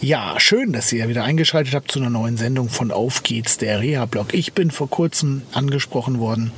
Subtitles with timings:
[0.00, 3.80] Ja, schön, dass ihr wieder eingeschaltet habt zu einer neuen Sendung von Auf geht's, der
[3.80, 4.32] Reha-Blog.
[4.32, 6.52] Ich bin vor kurzem angesprochen worden.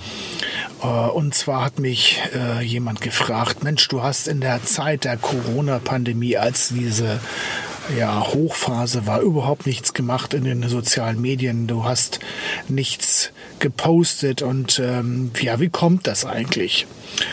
[0.82, 5.16] Äh, und zwar hat mich äh, jemand gefragt, Mensch, du hast in der Zeit der
[5.16, 7.18] Corona-Pandemie, als diese
[7.98, 11.66] ja, Hochphase war überhaupt nichts gemacht in den sozialen Medien.
[11.66, 12.20] Du hast
[12.68, 16.86] nichts gepostet und ähm, ja, wie kommt das eigentlich?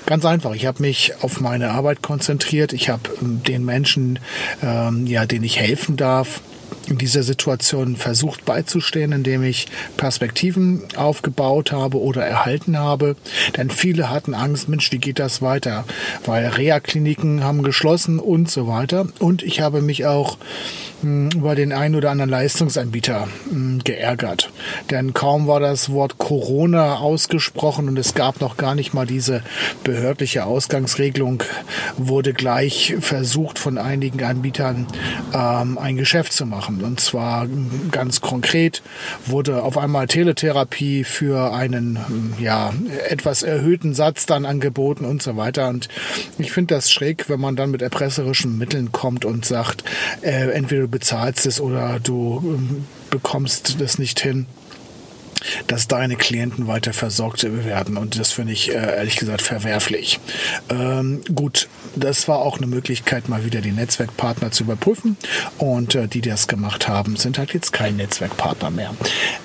[0.05, 0.53] Ganz einfach.
[0.53, 2.73] Ich habe mich auf meine Arbeit konzentriert.
[2.73, 4.19] Ich habe ähm, den Menschen,
[4.61, 6.41] ähm, ja, denen ich helfen darf,
[6.95, 13.15] dieser Situation versucht beizustehen, indem ich Perspektiven aufgebaut habe oder erhalten habe.
[13.57, 15.85] Denn viele hatten Angst, Mensch, wie geht das weiter?
[16.25, 19.07] Weil Reha-Kliniken haben geschlossen und so weiter.
[19.19, 20.37] Und ich habe mich auch
[21.03, 24.49] über den einen oder anderen Leistungsanbieter hm, geärgert.
[24.89, 29.43] Denn kaum war das Wort Corona ausgesprochen und es gab noch gar nicht mal diese
[29.83, 31.43] behördliche Ausgangsregelung,
[31.97, 34.87] wurde gleich versucht von einigen Anbietern
[35.33, 36.83] ähm, ein Geschäft zu machen.
[36.83, 37.47] Und zwar
[37.91, 38.81] ganz konkret
[39.25, 41.99] wurde auf einmal Teletherapie für einen
[42.39, 42.73] ja,
[43.07, 45.69] etwas erhöhten Satz dann angeboten und so weiter.
[45.69, 45.89] Und
[46.37, 49.83] ich finde das schräg, wenn man dann mit erpresserischen Mitteln kommt und sagt,
[50.21, 54.45] äh, entweder bezahlst es oder du ähm, bekommst das nicht hin
[55.67, 57.97] dass deine Klienten weiter versorgt werden.
[57.97, 60.19] Und das finde ich äh, ehrlich gesagt verwerflich.
[60.69, 65.17] Ähm, gut, das war auch eine Möglichkeit, mal wieder die Netzwerkpartner zu überprüfen.
[65.57, 68.93] Und äh, die, die das gemacht haben, sind halt jetzt kein Netzwerkpartner mehr.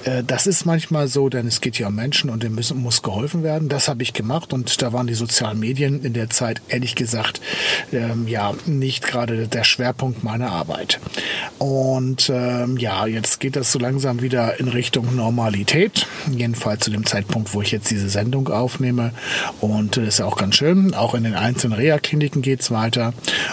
[0.05, 3.03] Äh, das ist manchmal so, denn es geht ja um Menschen und dem müssen, muss
[3.03, 3.69] geholfen werden.
[3.69, 7.41] Das habe ich gemacht und da waren die sozialen Medien in der Zeit ehrlich gesagt
[7.93, 10.99] ähm, ja nicht gerade der Schwerpunkt meiner Arbeit.
[11.59, 16.07] Und ähm, ja, jetzt geht das so langsam wieder in Richtung Normalität geht.
[16.31, 19.13] Jedenfalls zu dem Zeitpunkt, wo ich jetzt diese Sendung aufnehme.
[19.61, 20.95] Und das ist auch ganz schön.
[20.95, 23.13] Auch in den einzelnen Reha-Kliniken geht es weiter.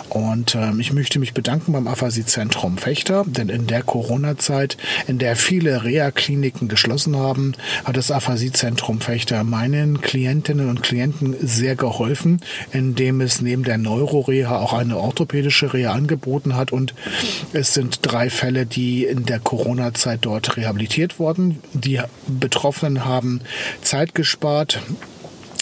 [0.09, 4.77] Und ähm, ich möchte mich bedanken beim Aphasie-Zentrum Fechter, denn in der Corona-Zeit,
[5.07, 7.53] in der viele Reha-Kliniken geschlossen haben,
[7.85, 14.59] hat das Aphasie-Zentrum Fechter meinen Klientinnen und Klienten sehr geholfen, indem es neben der Neuroreha
[14.59, 16.71] auch eine orthopädische Reha angeboten hat.
[16.71, 16.94] Und
[17.53, 21.59] es sind drei Fälle, die in der Corona-Zeit dort rehabilitiert wurden.
[21.73, 23.41] Die Betroffenen haben
[23.81, 24.81] Zeit gespart.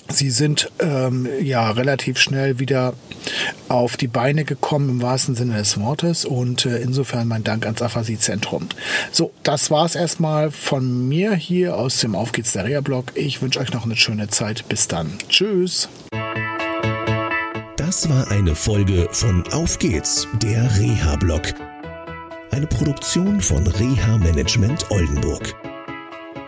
[0.09, 2.93] Sie sind ähm, ja relativ schnell wieder
[3.67, 7.81] auf die Beine gekommen im wahrsten Sinne des Wortes und äh, insofern mein Dank ans
[7.81, 8.69] Aphasie-Zentrum.
[9.11, 13.11] So, das war's erstmal von mir hier aus dem Auf geht's der Reha-Blog.
[13.15, 14.67] Ich wünsche euch noch eine schöne Zeit.
[14.69, 15.11] Bis dann.
[15.29, 15.89] Tschüss.
[17.75, 21.53] Das war eine Folge von Auf geht's, der Reha-Blog.
[22.51, 25.55] Eine Produktion von Reha Management Oldenburg.